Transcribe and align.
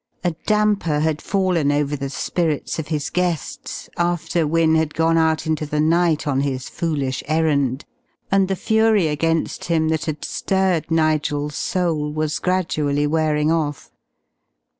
A 0.23 0.31
damper 0.47 1.01
had 1.01 1.21
fallen 1.21 1.71
over 1.71 1.95
the 1.95 2.09
spirits 2.09 2.79
of 2.79 2.87
his 2.87 3.11
guests 3.11 3.87
after 3.97 4.47
Wynne 4.47 4.73
had 4.73 4.95
gone 4.95 5.15
out 5.15 5.45
into 5.45 5.63
the 5.67 5.79
night 5.79 6.25
on 6.25 6.41
his 6.41 6.67
foolish 6.69 7.21
errand, 7.27 7.85
and 8.31 8.47
the 8.47 8.55
fury 8.55 9.09
against 9.09 9.65
him 9.65 9.89
that 9.89 10.05
had 10.05 10.25
stirred 10.25 10.89
Nigel's 10.89 11.55
soul 11.55 12.11
was 12.11 12.39
gradually 12.39 13.05
wearing 13.05 13.51
off. 13.51 13.91